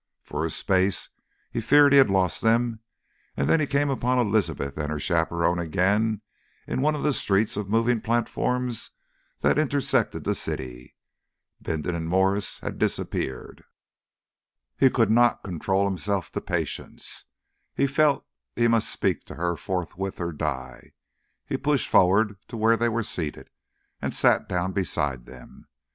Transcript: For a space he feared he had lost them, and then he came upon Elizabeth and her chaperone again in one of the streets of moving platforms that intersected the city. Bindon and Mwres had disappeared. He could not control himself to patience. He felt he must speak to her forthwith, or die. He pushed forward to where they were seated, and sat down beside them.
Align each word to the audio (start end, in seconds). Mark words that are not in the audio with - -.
For 0.23 0.43
a 0.43 0.49
space 0.49 1.09
he 1.51 1.61
feared 1.61 1.93
he 1.93 1.99
had 1.99 2.09
lost 2.09 2.41
them, 2.41 2.79
and 3.37 3.47
then 3.47 3.59
he 3.59 3.67
came 3.67 3.91
upon 3.91 4.17
Elizabeth 4.17 4.75
and 4.79 4.89
her 4.91 4.97
chaperone 4.99 5.59
again 5.59 6.21
in 6.65 6.81
one 6.81 6.95
of 6.95 7.03
the 7.03 7.13
streets 7.13 7.55
of 7.55 7.69
moving 7.69 8.01
platforms 8.01 8.89
that 9.41 9.59
intersected 9.59 10.23
the 10.23 10.33
city. 10.33 10.95
Bindon 11.61 11.93
and 11.93 12.09
Mwres 12.09 12.61
had 12.61 12.79
disappeared. 12.79 13.63
He 14.75 14.89
could 14.89 15.11
not 15.11 15.43
control 15.43 15.85
himself 15.85 16.31
to 16.31 16.41
patience. 16.41 17.25
He 17.75 17.85
felt 17.85 18.25
he 18.55 18.67
must 18.67 18.89
speak 18.89 19.23
to 19.25 19.35
her 19.35 19.55
forthwith, 19.55 20.19
or 20.19 20.31
die. 20.33 20.93
He 21.45 21.57
pushed 21.57 21.87
forward 21.87 22.39
to 22.47 22.57
where 22.57 22.75
they 22.75 22.89
were 22.89 23.03
seated, 23.03 23.51
and 24.01 24.15
sat 24.15 24.49
down 24.49 24.71
beside 24.71 25.27
them. 25.27 25.67